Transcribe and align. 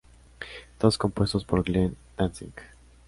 Todos 0.79 0.97
compuestos 0.97 1.45
por 1.45 1.61
Glenn 1.61 1.95
Danzig. 2.17 2.55